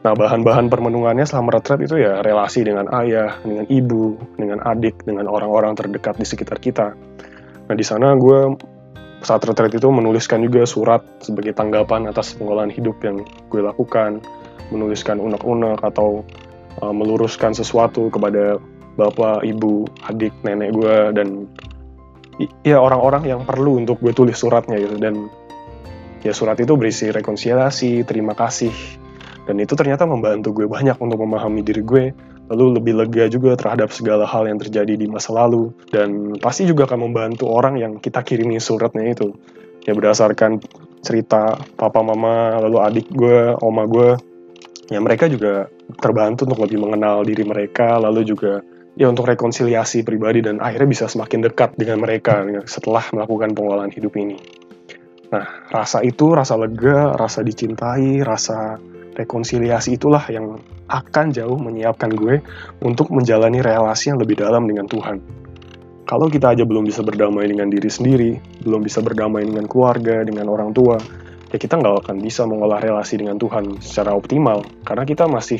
Nah, 0.00 0.14
bahan-bahan 0.16 0.72
permenungannya 0.72 1.28
selama 1.28 1.60
retret 1.60 1.84
itu 1.84 2.00
ya 2.00 2.24
relasi 2.24 2.64
dengan 2.64 2.88
ayah, 2.96 3.36
dengan 3.44 3.68
ibu, 3.68 4.16
dengan 4.40 4.64
adik, 4.64 5.04
dengan 5.04 5.28
orang-orang 5.28 5.76
terdekat 5.76 6.16
di 6.16 6.24
sekitar 6.24 6.56
kita. 6.56 6.96
Nah, 7.68 7.74
di 7.76 7.84
sana 7.84 8.16
gue 8.16 8.56
saat 9.20 9.42
retreat 9.42 9.74
itu 9.74 9.90
menuliskan 9.90 10.40
juga 10.46 10.62
surat 10.62 11.02
sebagai 11.20 11.52
tanggapan 11.52 12.06
atas 12.08 12.38
pengolahan 12.38 12.70
hidup 12.70 12.96
yang 13.02 13.26
gue 13.50 13.60
lakukan, 13.60 14.22
menuliskan 14.70 15.18
unek-unek 15.18 15.82
atau 15.82 16.22
uh, 16.80 16.94
meluruskan 16.94 17.50
sesuatu 17.50 18.06
kepada 18.06 18.62
bapak, 18.96 19.44
ibu, 19.44 19.84
adik, 20.08 20.32
nenek 20.46 20.72
gue 20.72 20.96
dan 21.12 21.50
ya 22.64 22.76
orang-orang 22.80 23.24
yang 23.28 23.40
perlu 23.44 23.80
untuk 23.80 24.00
gue 24.00 24.12
tulis 24.12 24.36
suratnya 24.36 24.76
gitu. 24.76 24.96
Dan 25.00 25.28
ya 26.20 26.32
surat 26.36 26.58
itu 26.60 26.74
berisi 26.74 27.08
rekonsiliasi, 27.08 28.02
terima 28.04 28.34
kasih, 28.34 28.72
Dan 29.46 29.62
itu 29.62 29.78
ternyata 29.78 30.02
membantu 30.04 30.50
gue 30.50 30.66
banyak 30.66 30.98
untuk 30.98 31.22
memahami 31.22 31.62
diri 31.62 31.82
gue, 31.86 32.04
lalu 32.50 32.82
lebih 32.82 32.98
lega 32.98 33.30
juga 33.30 33.54
terhadap 33.54 33.94
segala 33.94 34.26
hal 34.26 34.50
yang 34.50 34.58
terjadi 34.58 34.98
di 34.98 35.06
masa 35.06 35.30
lalu, 35.30 35.70
dan 35.94 36.34
pasti 36.42 36.66
juga 36.66 36.90
akan 36.90 37.06
membantu 37.06 37.46
orang 37.46 37.78
yang 37.78 38.02
kita 38.02 38.26
kirimi 38.26 38.58
suratnya 38.58 39.06
itu. 39.06 39.30
Ya 39.86 39.94
berdasarkan 39.94 40.58
cerita 41.06 41.62
papa 41.78 42.02
mama, 42.02 42.58
lalu 42.58 42.78
adik 42.82 43.06
gue, 43.14 43.54
oma 43.62 43.86
gue, 43.86 44.18
ya 44.90 44.98
mereka 44.98 45.30
juga 45.30 45.70
terbantu 46.02 46.50
untuk 46.50 46.66
lebih 46.66 46.82
mengenal 46.82 47.22
diri 47.22 47.46
mereka, 47.46 48.02
lalu 48.02 48.26
juga 48.26 48.66
ya 48.96 49.12
untuk 49.12 49.28
rekonsiliasi 49.28 50.02
pribadi 50.02 50.40
dan 50.40 50.58
akhirnya 50.58 50.88
bisa 50.88 51.04
semakin 51.06 51.44
dekat 51.44 51.76
dengan 51.76 52.00
mereka 52.00 52.42
setelah 52.64 53.04
melakukan 53.12 53.52
pengolahan 53.52 53.92
hidup 53.92 54.16
ini. 54.16 54.40
Nah, 55.30 55.44
rasa 55.68 56.00
itu, 56.00 56.32
rasa 56.32 56.56
lega, 56.56 57.12
rasa 57.12 57.44
dicintai, 57.44 58.24
rasa 58.24 58.80
rekonsiliasi 59.16 60.00
itulah 60.00 60.22
yang 60.32 60.56
akan 60.86 61.34
jauh 61.34 61.58
menyiapkan 61.60 62.12
gue 62.14 62.40
untuk 62.80 63.12
menjalani 63.12 63.60
relasi 63.60 64.14
yang 64.14 64.18
lebih 64.22 64.38
dalam 64.40 64.64
dengan 64.64 64.86
Tuhan. 64.88 65.18
Kalau 66.06 66.30
kita 66.30 66.54
aja 66.54 66.62
belum 66.62 66.86
bisa 66.86 67.02
berdamai 67.02 67.50
dengan 67.50 67.66
diri 67.66 67.90
sendiri, 67.90 68.38
belum 68.62 68.86
bisa 68.86 69.02
berdamai 69.02 69.42
dengan 69.42 69.66
keluarga, 69.66 70.22
dengan 70.22 70.46
orang 70.46 70.70
tua, 70.70 70.94
ya 71.50 71.58
kita 71.58 71.82
nggak 71.82 72.06
akan 72.06 72.22
bisa 72.22 72.46
mengolah 72.46 72.78
relasi 72.78 73.18
dengan 73.18 73.34
Tuhan 73.42 73.82
secara 73.82 74.14
optimal, 74.14 74.62
karena 74.86 75.02
kita 75.02 75.26
masih 75.26 75.58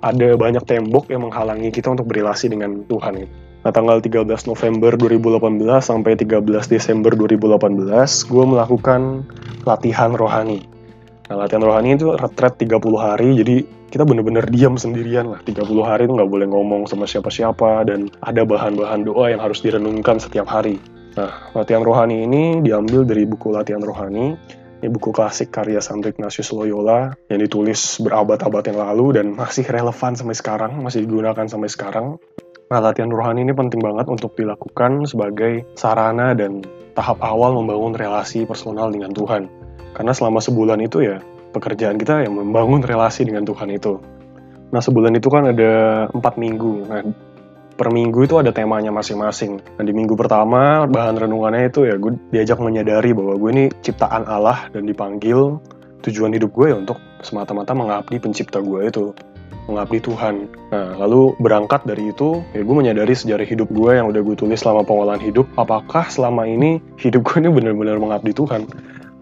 ada 0.00 0.28
banyak 0.36 0.64
tembok 0.64 1.12
yang 1.12 1.28
menghalangi 1.28 1.68
kita 1.68 1.92
untuk 1.92 2.08
berrelasi 2.08 2.48
dengan 2.48 2.84
Tuhan. 2.88 3.28
Nah, 3.60 3.72
tanggal 3.76 4.00
13 4.00 4.24
November 4.48 4.96
2018 4.96 5.84
sampai 5.84 6.16
13 6.16 6.64
Desember 6.72 7.12
2018, 7.12 8.24
gue 8.24 8.44
melakukan 8.48 9.28
latihan 9.68 10.16
rohani. 10.16 10.64
Nah, 11.28 11.44
latihan 11.44 11.60
rohani 11.60 12.00
itu 12.00 12.16
retret 12.16 12.56
30 12.56 12.80
hari, 12.96 13.36
jadi 13.36 13.56
kita 13.92 14.08
bener-bener 14.08 14.48
diam 14.48 14.80
sendirian 14.80 15.28
lah. 15.28 15.44
30 15.44 15.84
hari 15.84 16.08
itu 16.08 16.16
nggak 16.16 16.30
boleh 16.32 16.48
ngomong 16.48 16.88
sama 16.88 17.04
siapa-siapa, 17.04 17.84
dan 17.84 18.08
ada 18.24 18.48
bahan-bahan 18.48 19.04
doa 19.04 19.28
yang 19.28 19.44
harus 19.44 19.60
direnungkan 19.60 20.16
setiap 20.16 20.48
hari. 20.48 20.80
Nah, 21.20 21.52
latihan 21.52 21.84
rohani 21.84 22.24
ini 22.24 22.64
diambil 22.64 23.04
dari 23.04 23.28
buku 23.28 23.52
latihan 23.52 23.84
rohani, 23.84 24.40
ini 24.80 24.88
buku 24.88 25.12
klasik 25.12 25.52
karya 25.52 25.84
Santo 25.84 26.08
Ignatius 26.08 26.56
Loyola 26.56 27.12
yang 27.28 27.40
ditulis 27.44 28.00
berabad-abad 28.00 28.64
yang 28.64 28.80
lalu 28.80 29.20
dan 29.20 29.26
masih 29.36 29.68
relevan 29.68 30.16
sampai 30.16 30.32
sekarang, 30.32 30.80
masih 30.80 31.04
digunakan 31.04 31.44
sampai 31.44 31.68
sekarang. 31.68 32.16
Nah, 32.72 32.80
latihan 32.80 33.12
rohani 33.12 33.44
ini 33.44 33.52
penting 33.52 33.84
banget 33.84 34.08
untuk 34.08 34.32
dilakukan 34.40 35.04
sebagai 35.04 35.68
sarana 35.76 36.32
dan 36.32 36.64
tahap 36.96 37.20
awal 37.20 37.60
membangun 37.60 37.92
relasi 37.92 38.48
personal 38.48 38.88
dengan 38.88 39.12
Tuhan. 39.12 39.52
Karena 39.92 40.16
selama 40.16 40.40
sebulan 40.40 40.80
itu 40.80 41.04
ya, 41.04 41.20
pekerjaan 41.52 42.00
kita 42.00 42.24
yang 42.24 42.40
membangun 42.40 42.80
relasi 42.80 43.28
dengan 43.28 43.44
Tuhan 43.44 43.68
itu. 43.74 44.00
Nah, 44.70 44.80
sebulan 44.80 45.12
itu 45.18 45.28
kan 45.28 45.50
ada 45.50 46.06
empat 46.14 46.38
minggu. 46.38 46.88
Nah, 46.88 47.02
per 47.80 47.88
minggu 47.88 48.28
itu 48.28 48.36
ada 48.36 48.52
temanya 48.52 48.92
masing-masing. 48.92 49.56
Nah, 49.56 49.84
di 49.88 49.96
minggu 49.96 50.12
pertama, 50.12 50.84
bahan 50.84 51.16
renungannya 51.16 51.72
itu 51.72 51.88
ya 51.88 51.96
gue 51.96 52.12
diajak 52.28 52.60
menyadari 52.60 53.16
bahwa 53.16 53.40
gue 53.40 53.50
ini 53.56 53.64
ciptaan 53.80 54.28
Allah 54.28 54.68
dan 54.76 54.84
dipanggil 54.84 55.56
tujuan 56.04 56.36
hidup 56.36 56.52
gue 56.52 56.68
ya 56.68 56.76
untuk 56.76 57.00
semata-mata 57.24 57.72
mengabdi 57.72 58.20
pencipta 58.20 58.60
gue 58.60 58.84
itu 58.84 59.16
mengabdi 59.64 59.96
Tuhan. 60.04 60.52
Nah, 60.68 61.00
lalu 61.00 61.32
berangkat 61.40 61.88
dari 61.88 62.12
itu, 62.12 62.44
ya 62.52 62.60
gue 62.60 62.76
menyadari 62.76 63.16
sejarah 63.16 63.48
hidup 63.48 63.72
gue 63.72 63.96
yang 63.96 64.12
udah 64.12 64.20
gue 64.28 64.36
tulis 64.36 64.60
selama 64.60 64.84
pengolahan 64.84 65.24
hidup, 65.24 65.48
apakah 65.56 66.04
selama 66.12 66.44
ini 66.44 66.84
hidup 67.00 67.24
gue 67.24 67.40
ini 67.40 67.48
benar-benar 67.48 67.96
mengabdi 67.96 68.36
Tuhan? 68.36 68.68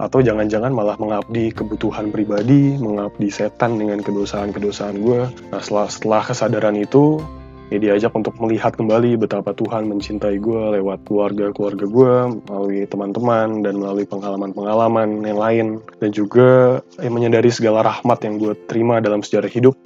Atau 0.02 0.22
jangan-jangan 0.22 0.74
malah 0.74 0.98
mengabdi 0.98 1.54
kebutuhan 1.54 2.10
pribadi, 2.10 2.74
mengabdi 2.78 3.30
setan 3.30 3.78
dengan 3.78 4.02
kedosaan-kedosaan 4.02 4.98
gue. 4.98 5.20
Nah, 5.54 5.62
setelah, 5.62 5.86
setelah 5.90 6.22
kesadaran 6.26 6.74
itu, 6.78 7.22
ya 7.68 7.78
diajak 7.80 8.12
untuk 8.16 8.36
melihat 8.40 8.72
kembali 8.72 9.20
betapa 9.20 9.52
Tuhan 9.52 9.88
mencintai 9.88 10.40
gue 10.40 10.80
lewat 10.80 11.04
keluarga-keluarga 11.04 11.84
gue, 11.84 12.14
melalui 12.48 12.88
teman-teman, 12.88 13.60
dan 13.60 13.76
melalui 13.76 14.08
pengalaman-pengalaman 14.08 15.20
yang 15.24 15.38
lain. 15.38 15.66
Dan 16.00 16.10
juga 16.16 16.80
ya, 16.96 17.10
menyadari 17.12 17.52
segala 17.52 17.84
rahmat 17.84 18.24
yang 18.24 18.40
gue 18.40 18.56
terima 18.68 19.04
dalam 19.04 19.20
sejarah 19.20 19.52
hidup, 19.52 19.76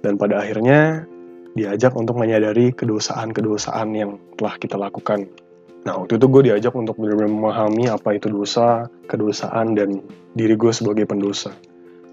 dan 0.00 0.16
pada 0.16 0.40
akhirnya 0.40 1.04
diajak 1.56 1.92
untuk 1.96 2.16
menyadari 2.20 2.72
kedosaan-kedosaan 2.72 3.88
yang 3.96 4.20
telah 4.36 4.56
kita 4.60 4.76
lakukan. 4.76 5.28
Nah, 5.86 6.02
waktu 6.02 6.18
itu 6.18 6.26
gue 6.26 6.42
diajak 6.52 6.74
untuk 6.74 6.98
benar-benar 6.98 7.30
memahami 7.30 7.86
apa 7.86 8.16
itu 8.16 8.26
dosa, 8.32 8.90
kedosaan, 9.06 9.76
dan 9.76 10.02
diri 10.34 10.56
gue 10.58 10.72
sebagai 10.72 11.06
pendosa. 11.06 11.54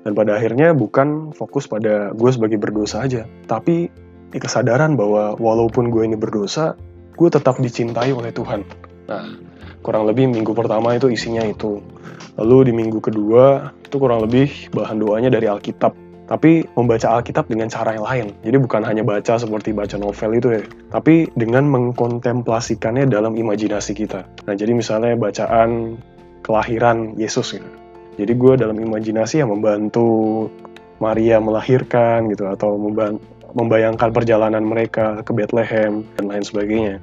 Dan 0.03 0.13
pada 0.19 0.35
akhirnya 0.35 0.75
bukan 0.75 1.31
fokus 1.31 1.65
pada 1.65 2.11
gue 2.11 2.31
sebagai 2.31 2.59
berdosa 2.59 3.07
aja, 3.07 3.23
tapi 3.47 3.87
kesadaran 4.39 4.95
bahwa 4.95 5.35
walaupun 5.37 5.89
gue 5.89 6.05
ini 6.05 6.17
berdosa, 6.17 6.77
gue 7.17 7.29
tetap 7.29 7.57
dicintai 7.59 8.13
oleh 8.13 8.33
Tuhan. 8.33 8.65
Nah, 9.09 9.25
kurang 9.83 10.07
lebih 10.07 10.31
minggu 10.31 10.53
pertama 10.55 10.95
itu 10.95 11.11
isinya 11.11 11.43
itu. 11.43 11.81
Lalu 12.39 12.71
di 12.71 12.73
minggu 12.73 12.97
kedua, 13.03 13.73
itu 13.85 13.95
kurang 14.01 14.25
lebih 14.25 14.49
bahan 14.73 14.97
doanya 14.97 15.29
dari 15.29 15.45
Alkitab 15.49 16.03
tapi 16.23 16.63
membaca 16.79 17.19
Alkitab 17.19 17.51
dengan 17.51 17.67
cara 17.67 17.93
yang 17.93 18.05
lain. 18.07 18.25
Jadi 18.41 18.57
bukan 18.57 18.81
hanya 18.87 19.03
baca 19.03 19.35
seperti 19.35 19.75
baca 19.75 19.99
novel 19.99 20.31
itu 20.39 20.47
ya, 20.55 20.61
tapi 20.89 21.27
dengan 21.35 21.67
mengkontemplasikannya 21.67 23.11
dalam 23.11 23.35
imajinasi 23.35 23.91
kita. 23.93 24.23
Nah, 24.47 24.55
jadi 24.55 24.71
misalnya 24.71 25.19
bacaan 25.19 25.99
kelahiran 26.43 27.19
Yesus 27.19 27.59
gitu. 27.59 27.69
Jadi 28.13 28.33
gue 28.37 28.53
dalam 28.55 28.77
imajinasi 28.77 29.41
yang 29.41 29.49
membantu 29.51 30.47
Maria 31.01 31.41
melahirkan 31.41 32.29
gitu 32.29 32.45
atau 32.45 32.77
membayangkan 33.53 34.09
perjalanan 34.09 34.65
mereka 34.65 35.21
ke 35.21 35.31
Bethlehem 35.33 36.05
dan 36.17 36.25
lain 36.29 36.43
sebagainya. 36.45 36.97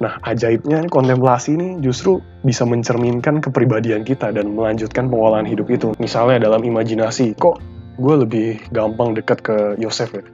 Nah, 0.00 0.16
ajaibnya 0.24 0.88
kontemplasi 0.88 1.60
ini 1.60 1.68
justru 1.84 2.24
bisa 2.40 2.64
mencerminkan 2.64 3.44
kepribadian 3.44 4.00
kita 4.00 4.32
dan 4.32 4.56
melanjutkan 4.56 5.12
pengolahan 5.12 5.44
hidup 5.44 5.68
itu. 5.68 5.92
Misalnya 6.00 6.48
dalam 6.48 6.64
imajinasi, 6.64 7.36
kok 7.36 7.60
gue 8.00 8.14
lebih 8.24 8.48
gampang 8.72 9.12
dekat 9.12 9.44
ke 9.44 9.56
Yosef 9.76 10.16
ya 10.16 10.24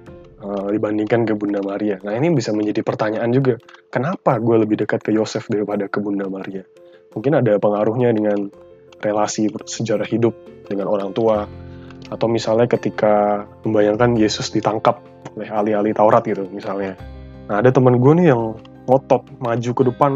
uh, 0.46 0.70
dibandingkan 0.70 1.26
ke 1.26 1.34
Bunda 1.34 1.58
Maria. 1.66 1.98
Nah 2.06 2.14
ini 2.14 2.30
bisa 2.30 2.54
menjadi 2.54 2.86
pertanyaan 2.86 3.34
juga, 3.34 3.58
kenapa 3.90 4.38
gue 4.38 4.62
lebih 4.62 4.86
dekat 4.86 5.02
ke 5.02 5.10
Yosef 5.10 5.50
daripada 5.50 5.90
ke 5.90 5.98
Bunda 5.98 6.30
Maria? 6.30 6.62
Mungkin 7.18 7.34
ada 7.34 7.58
pengaruhnya 7.58 8.14
dengan 8.14 8.46
relasi 9.02 9.50
sejarah 9.50 10.06
hidup 10.06 10.32
dengan 10.70 10.86
orang 10.86 11.10
tua, 11.10 11.42
atau 12.06 12.30
misalnya 12.30 12.70
ketika 12.70 13.44
membayangkan 13.66 14.14
Yesus 14.14 14.54
ditangkap 14.54 15.02
oleh 15.36 15.48
ahli-ahli 15.52 15.92
Taurat 15.92 16.24
gitu 16.24 16.48
misalnya. 16.50 16.96
Nah 17.46 17.60
ada 17.62 17.70
teman 17.70 18.00
gue 18.00 18.12
nih 18.16 18.32
yang 18.32 18.56
ngotot 18.88 19.22
maju 19.38 19.70
ke 19.76 19.82
depan 19.92 20.12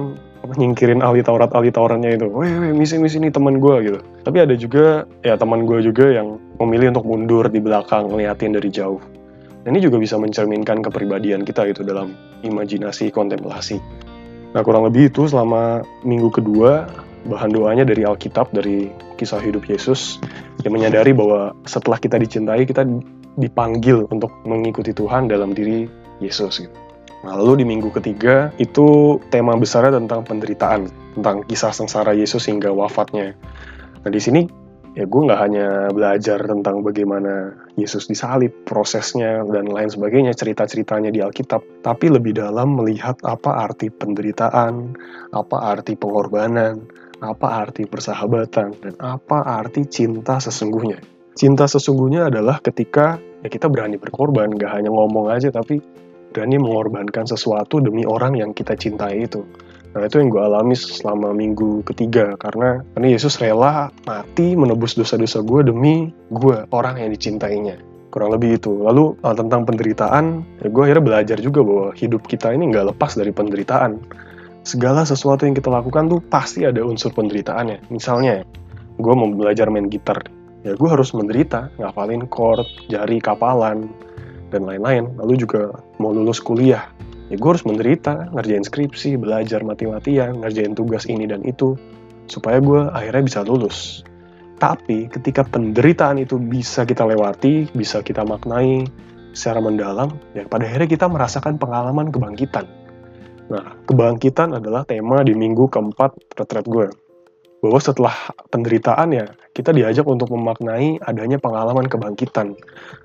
nyingkirin 0.57 1.05
ahli 1.05 1.21
Taurat 1.21 1.53
ahli 1.53 1.69
Tauratnya 1.69 2.17
itu, 2.17 2.27
weh 2.33 2.49
weh 2.49 2.73
misi 2.73 2.97
misi 2.97 3.21
ini 3.21 3.29
teman 3.29 3.61
gue 3.61 3.75
gitu. 3.85 3.99
Tapi 4.25 4.39
ada 4.41 4.55
juga 4.57 5.05
ya 5.21 5.37
teman 5.37 5.69
gue 5.69 5.85
juga 5.85 6.09
yang 6.09 6.41
memilih 6.57 6.97
untuk 6.97 7.05
mundur 7.07 7.45
di 7.53 7.61
belakang 7.61 8.09
ngeliatin 8.09 8.57
dari 8.57 8.73
jauh. 8.73 8.99
Dan 9.61 9.77
ini 9.77 9.85
juga 9.85 10.01
bisa 10.01 10.17
mencerminkan 10.17 10.81
kepribadian 10.81 11.45
kita 11.45 11.69
gitu 11.69 11.85
dalam 11.85 12.17
imajinasi 12.41 13.13
kontemplasi. 13.13 13.77
Nah 14.57 14.65
kurang 14.65 14.89
lebih 14.89 15.13
itu 15.13 15.29
selama 15.29 15.85
minggu 16.03 16.33
kedua 16.33 16.89
bahan 17.29 17.53
doanya 17.53 17.85
dari 17.85 18.09
Alkitab 18.09 18.49
dari 18.57 18.89
kisah 19.21 19.45
hidup 19.45 19.69
Yesus 19.69 20.17
yang 20.65 20.73
menyadari 20.73 21.13
bahwa 21.13 21.53
setelah 21.69 22.01
kita 22.01 22.17
dicintai 22.17 22.65
kita 22.65 22.89
dipanggil 23.39 24.09
untuk 24.11 24.33
mengikuti 24.49 24.91
Tuhan 24.91 25.31
dalam 25.31 25.55
diri 25.55 25.87
Yesus 26.19 26.63
gitu. 26.67 26.79
Nah, 27.21 27.37
lalu 27.37 27.61
di 27.61 27.67
minggu 27.69 27.93
ketiga 27.93 28.49
itu 28.57 29.21
tema 29.29 29.53
besarnya 29.53 30.01
tentang 30.01 30.25
penderitaan, 30.25 30.89
tentang 31.21 31.45
kisah 31.45 31.69
sengsara 31.69 32.17
Yesus 32.17 32.49
hingga 32.49 32.73
wafatnya. 32.73 33.37
Nah 34.01 34.09
di 34.09 34.17
sini 34.17 34.49
ya 34.97 35.05
gue 35.05 35.23
nggak 35.29 35.41
hanya 35.45 35.69
belajar 35.93 36.41
tentang 36.43 36.81
bagaimana 36.81 37.53
Yesus 37.77 38.09
disalib, 38.09 38.65
prosesnya 38.65 39.45
dan 39.47 39.69
lain 39.69 39.93
sebagainya, 39.93 40.33
cerita-ceritanya 40.33 41.13
di 41.13 41.21
Alkitab, 41.21 41.85
tapi 41.85 42.09
lebih 42.09 42.41
dalam 42.41 42.81
melihat 42.81 43.21
apa 43.23 43.69
arti 43.69 43.93
penderitaan, 43.93 44.97
apa 45.37 45.57
arti 45.77 45.95
pengorbanan, 46.01 46.89
apa 47.21 47.69
arti 47.69 47.85
persahabatan, 47.85 48.69
dan 48.81 48.95
apa 48.97 49.45
arti 49.61 49.85
cinta 49.87 50.41
sesungguhnya. 50.41 51.20
Cinta 51.39 51.65
sesungguhnya 51.71 52.29
adalah 52.29 52.59
ketika 52.61 53.19
ya 53.41 53.49
kita 53.49 53.71
berani 53.71 53.97
berkorban, 53.97 54.53
gak 54.55 54.73
hanya 54.77 54.91
ngomong 54.91 55.31
aja, 55.31 55.49
tapi 55.55 55.81
berani 56.31 56.63
mengorbankan 56.63 57.27
sesuatu 57.27 57.83
demi 57.83 58.07
orang 58.07 58.39
yang 58.39 58.51
kita 58.55 58.79
cintai 58.79 59.27
itu. 59.27 59.43
Nah 59.91 60.07
itu 60.07 60.23
yang 60.23 60.31
gue 60.31 60.39
alami 60.39 60.79
selama 60.79 61.35
minggu 61.35 61.83
ketiga 61.83 62.39
karena 62.39 62.87
karena 62.95 63.09
Yesus 63.11 63.43
rela 63.43 63.91
mati 64.07 64.55
menebus 64.55 64.95
dosa-dosa 64.95 65.43
gue 65.43 65.67
demi 65.67 66.15
gue 66.31 66.63
orang 66.71 67.03
yang 67.03 67.11
dicintainya 67.11 67.91
kurang 68.11 68.35
lebih 68.35 68.59
itu. 68.59 68.71
Lalu 68.71 69.19
tentang 69.23 69.67
penderitaan, 69.67 70.43
ya 70.63 70.67
gue 70.71 70.83
akhirnya 70.83 71.05
belajar 71.07 71.39
juga 71.39 71.63
bahwa 71.63 71.89
hidup 71.95 72.27
kita 72.27 72.55
ini 72.55 72.71
nggak 72.75 72.95
lepas 72.95 73.15
dari 73.15 73.31
penderitaan. 73.31 74.03
Segala 74.67 75.07
sesuatu 75.07 75.47
yang 75.47 75.57
kita 75.57 75.73
lakukan 75.73 76.11
tuh 76.11 76.21
pasti 76.21 76.67
ada 76.67 76.83
unsur 76.85 77.15
penderitaannya. 77.15 77.89
Misalnya, 77.89 78.45
gue 78.99 79.15
mau 79.15 79.31
belajar 79.31 79.71
main 79.73 79.89
gitar. 79.89 80.21
Ya 80.67 80.77
gue 80.77 80.89
harus 80.89 81.11
menderita, 81.17 81.73
ngafalin 81.81 82.29
chord, 82.29 82.67
jari, 82.93 83.21
kapalan, 83.21 83.89
dan 84.53 84.67
lain-lain. 84.67 85.09
Lalu 85.17 85.47
juga 85.47 85.73
mau 85.97 86.13
lulus 86.13 86.43
kuliah, 86.43 86.91
ya 87.33 87.37
gue 87.39 87.49
harus 87.49 87.65
menderita, 87.65 88.29
ngerjain 88.35 88.67
skripsi, 88.67 89.17
belajar 89.17 89.63
mati-matian, 89.65 90.43
ngerjain 90.43 90.77
tugas 90.77 91.07
ini 91.09 91.25
dan 91.25 91.41
itu, 91.47 91.79
supaya 92.29 92.61
gue 92.61 92.91
akhirnya 92.93 93.23
bisa 93.25 93.41
lulus. 93.47 94.05
Tapi 94.61 95.09
ketika 95.09 95.41
penderitaan 95.49 96.21
itu 96.21 96.37
bisa 96.37 96.85
kita 96.85 97.09
lewati, 97.09 97.73
bisa 97.73 98.05
kita 98.05 98.29
maknai 98.29 98.85
secara 99.33 99.65
mendalam, 99.65 100.13
ya 100.37 100.45
pada 100.45 100.69
akhirnya 100.69 100.91
kita 100.91 101.07
merasakan 101.09 101.57
pengalaman 101.57 102.13
kebangkitan. 102.13 102.69
Nah, 103.51 103.75
kebangkitan 103.89 104.55
adalah 104.55 104.87
tema 104.87 105.27
di 105.27 105.35
minggu 105.35 105.67
keempat 105.73 106.39
retret 106.39 106.67
gue 106.69 106.87
bahwa 107.61 107.81
setelah 107.81 108.15
penderitaan 108.49 109.13
ya 109.13 109.27
kita 109.53 109.77
diajak 109.77 110.09
untuk 110.09 110.33
memaknai 110.33 110.97
adanya 111.05 111.37
pengalaman 111.37 111.85
kebangkitan. 111.87 112.57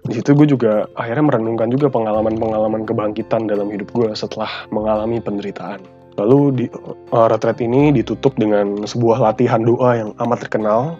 Di 0.08 0.14
situ 0.20 0.32
gue 0.32 0.48
juga 0.48 0.88
akhirnya 0.96 1.28
merenungkan 1.28 1.68
juga 1.68 1.92
pengalaman-pengalaman 1.92 2.88
kebangkitan 2.88 3.52
dalam 3.52 3.68
hidup 3.68 3.92
gue 3.92 4.10
setelah 4.16 4.50
mengalami 4.72 5.20
penderitaan. 5.20 5.84
Lalu 6.16 6.40
di 6.56 6.66
uh, 7.12 7.28
retret 7.28 7.60
ini 7.60 7.92
ditutup 7.92 8.40
dengan 8.40 8.88
sebuah 8.88 9.20
latihan 9.20 9.60
doa 9.60 10.00
yang 10.00 10.10
amat 10.24 10.48
terkenal, 10.48 10.96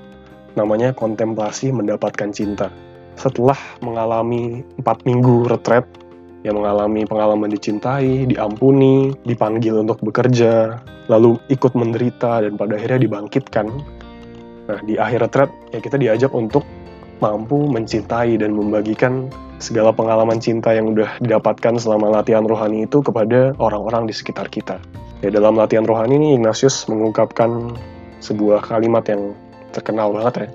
namanya 0.60 0.92
kontemplasi 0.92 1.72
mendapatkan 1.72 2.36
cinta. 2.36 2.68
Setelah 3.16 3.56
mengalami 3.80 4.60
empat 4.76 5.08
minggu 5.08 5.48
retret, 5.48 5.88
yang 6.46 6.62
mengalami 6.62 7.10
pengalaman 7.10 7.50
dicintai, 7.50 8.30
diampuni, 8.30 9.18
dipanggil 9.26 9.82
untuk 9.82 9.98
bekerja, 10.06 10.78
lalu 11.10 11.42
ikut 11.50 11.74
menderita 11.74 12.46
dan 12.46 12.54
pada 12.54 12.78
akhirnya 12.78 13.02
dibangkitkan. 13.02 13.66
Nah, 14.70 14.80
di 14.86 15.02
akhir 15.02 15.26
retret 15.26 15.50
ya 15.74 15.82
kita 15.82 15.98
diajak 15.98 16.32
untuk 16.38 16.62
mampu 17.18 17.66
mencintai 17.66 18.38
dan 18.38 18.54
membagikan 18.54 19.30
segala 19.58 19.90
pengalaman 19.90 20.38
cinta 20.38 20.70
yang 20.70 20.94
udah 20.94 21.18
didapatkan 21.18 21.82
selama 21.82 22.22
latihan 22.22 22.46
rohani 22.46 22.86
itu 22.86 23.02
kepada 23.02 23.58
orang-orang 23.58 24.06
di 24.06 24.14
sekitar 24.14 24.46
kita. 24.54 24.78
Ya, 25.26 25.34
dalam 25.34 25.58
latihan 25.58 25.88
rohani 25.88 26.22
ini 26.22 26.30
Ignatius 26.38 26.86
mengungkapkan 26.86 27.74
sebuah 28.22 28.62
kalimat 28.70 29.02
yang 29.10 29.34
terkenal 29.74 30.14
banget 30.14 30.46
ya, 30.46 30.48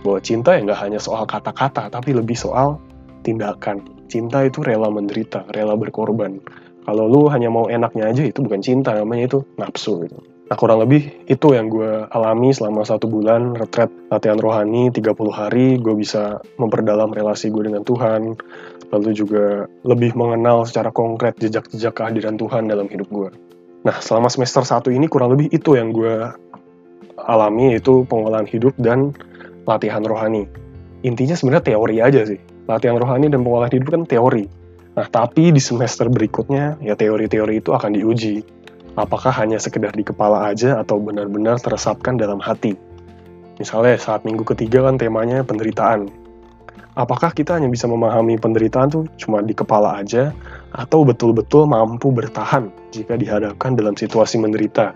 bahwa 0.00 0.18
cinta 0.24 0.56
ya 0.56 0.64
nggak 0.64 0.80
hanya 0.80 1.00
soal 1.02 1.28
kata-kata, 1.28 1.92
tapi 1.92 2.16
lebih 2.16 2.36
soal 2.38 2.80
tindakan 3.26 3.93
cinta 4.06 4.44
itu 4.44 4.60
rela 4.60 4.88
menderita, 4.92 5.48
rela 5.52 5.74
berkorban. 5.74 6.40
Kalau 6.84 7.08
lu 7.08 7.32
hanya 7.32 7.48
mau 7.48 7.66
enaknya 7.72 8.12
aja 8.12 8.22
itu 8.28 8.44
bukan 8.44 8.60
cinta, 8.60 8.92
namanya 8.92 9.32
itu 9.32 9.38
nafsu 9.56 10.04
gitu. 10.04 10.20
Nah 10.44 10.56
kurang 10.60 10.84
lebih 10.84 11.24
itu 11.24 11.56
yang 11.56 11.72
gue 11.72 12.04
alami 12.12 12.52
selama 12.52 12.84
satu 12.84 13.08
bulan 13.08 13.56
retret 13.56 13.88
latihan 14.12 14.36
rohani 14.36 14.92
30 14.92 15.16
hari 15.32 15.80
gue 15.80 15.96
bisa 15.96 16.36
memperdalam 16.60 17.16
relasi 17.16 17.48
gue 17.48 17.64
dengan 17.64 17.80
Tuhan 17.80 18.36
lalu 18.92 19.10
juga 19.16 19.64
lebih 19.88 20.12
mengenal 20.12 20.68
secara 20.68 20.92
konkret 20.92 21.40
jejak-jejak 21.40 21.96
kehadiran 21.96 22.36
Tuhan 22.36 22.68
dalam 22.68 22.92
hidup 22.92 23.08
gue. 23.08 23.32
Nah 23.88 23.96
selama 24.04 24.28
semester 24.28 24.60
satu 24.68 24.92
ini 24.92 25.08
kurang 25.08 25.32
lebih 25.32 25.48
itu 25.48 25.80
yang 25.80 25.96
gue 25.96 26.28
alami 27.24 27.72
yaitu 27.72 28.04
pengolahan 28.04 28.44
hidup 28.44 28.76
dan 28.76 29.16
latihan 29.64 30.04
rohani. 30.04 30.44
Intinya 31.08 31.32
sebenarnya 31.40 31.72
teori 31.72 31.96
aja 32.04 32.20
sih 32.28 32.53
latihan 32.64 32.96
rohani 32.96 33.28
dan 33.28 33.44
pengolahan 33.44 33.72
hidup 33.76 33.88
kan 33.94 34.02
teori. 34.08 34.44
Nah, 34.94 35.06
tapi 35.10 35.50
di 35.50 35.58
semester 35.58 36.06
berikutnya, 36.06 36.78
ya 36.78 36.94
teori-teori 36.94 37.58
itu 37.58 37.74
akan 37.74 37.98
diuji. 37.98 38.46
Apakah 38.94 39.34
hanya 39.42 39.58
sekedar 39.58 39.90
di 39.90 40.06
kepala 40.06 40.46
aja 40.54 40.78
atau 40.78 41.02
benar-benar 41.02 41.58
teresapkan 41.58 42.14
dalam 42.14 42.38
hati. 42.38 42.78
Misalnya 43.58 43.98
saat 43.98 44.22
minggu 44.22 44.46
ketiga 44.46 44.86
kan 44.86 44.94
temanya 44.94 45.42
penderitaan. 45.42 46.06
Apakah 46.94 47.34
kita 47.34 47.58
hanya 47.58 47.66
bisa 47.66 47.90
memahami 47.90 48.38
penderitaan 48.38 48.86
tuh 48.86 49.04
cuma 49.18 49.42
di 49.42 49.50
kepala 49.50 49.98
aja, 49.98 50.30
atau 50.70 51.02
betul-betul 51.02 51.66
mampu 51.66 52.14
bertahan 52.14 52.70
jika 52.94 53.18
dihadapkan 53.18 53.74
dalam 53.74 53.98
situasi 53.98 54.38
menderita? 54.38 54.94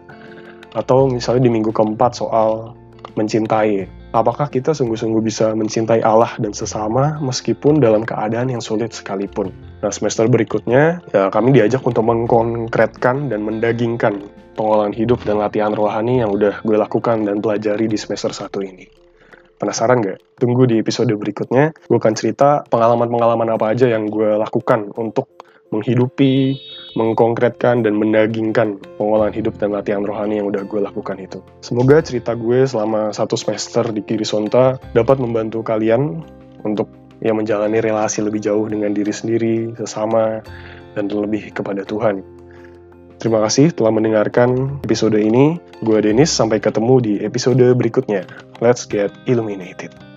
Atau 0.78 1.10
misalnya 1.10 1.50
di 1.50 1.58
minggu 1.58 1.74
keempat 1.74 2.22
soal 2.22 2.78
mencintai, 3.18 3.90
apakah 4.20 4.50
kita 4.50 4.74
sungguh-sungguh 4.74 5.22
bisa 5.22 5.54
mencintai 5.54 6.02
Allah 6.02 6.34
dan 6.42 6.50
sesama 6.50 7.16
meskipun 7.22 7.78
dalam 7.78 8.02
keadaan 8.02 8.50
yang 8.52 8.62
sulit 8.62 8.90
sekalipun. 8.90 9.54
Nah, 9.80 9.90
semester 9.94 10.26
berikutnya 10.26 11.00
ya 11.14 11.30
kami 11.30 11.54
diajak 11.54 11.82
untuk 11.86 12.02
mengkonkretkan 12.06 13.30
dan 13.30 13.40
mendagingkan 13.46 14.26
pengolahan 14.58 14.90
hidup 14.90 15.22
dan 15.22 15.38
latihan 15.38 15.70
rohani 15.70 16.18
yang 16.20 16.34
udah 16.34 16.58
gue 16.66 16.74
lakukan 16.74 17.22
dan 17.22 17.38
pelajari 17.38 17.86
di 17.86 17.94
semester 17.94 18.34
satu 18.34 18.58
ini. 18.58 18.90
Penasaran 19.58 20.02
gak? 20.02 20.38
Tunggu 20.38 20.70
di 20.70 20.78
episode 20.78 21.10
berikutnya, 21.18 21.74
gue 21.74 21.98
akan 21.98 22.14
cerita 22.14 22.62
pengalaman-pengalaman 22.70 23.58
apa 23.58 23.74
aja 23.74 23.90
yang 23.90 24.06
gue 24.06 24.38
lakukan 24.38 24.94
untuk 24.94 25.38
menghidupi, 25.74 26.54
mengkonkretkan, 26.96 27.84
dan 27.84 27.98
mendagingkan 27.98 28.80
pengolahan 28.96 29.34
hidup 29.34 29.60
dan 29.60 29.76
latihan 29.76 30.04
rohani 30.06 30.40
yang 30.40 30.48
udah 30.48 30.64
gue 30.64 30.80
lakukan 30.80 31.20
itu. 31.20 31.44
Semoga 31.60 32.00
cerita 32.00 32.32
gue 32.32 32.64
selama 32.64 33.12
satu 33.12 33.36
semester 33.36 33.84
di 33.92 34.00
Kiri 34.00 34.24
Sonta 34.24 34.80
dapat 34.96 35.20
membantu 35.20 35.60
kalian 35.60 36.24
untuk 36.64 36.88
ya 37.18 37.34
menjalani 37.34 37.82
relasi 37.82 38.22
lebih 38.22 38.40
jauh 38.40 38.64
dengan 38.70 38.94
diri 38.94 39.10
sendiri, 39.10 39.74
sesama, 39.76 40.40
dan 40.94 41.10
lebih 41.10 41.50
kepada 41.52 41.82
Tuhan. 41.84 42.22
Terima 43.18 43.42
kasih 43.42 43.74
telah 43.74 43.90
mendengarkan 43.90 44.78
episode 44.86 45.18
ini. 45.18 45.58
Gue 45.82 45.98
Denis, 45.98 46.30
sampai 46.30 46.62
ketemu 46.62 46.94
di 47.02 47.14
episode 47.18 47.66
berikutnya. 47.74 48.22
Let's 48.62 48.86
get 48.86 49.10
illuminated. 49.26 50.07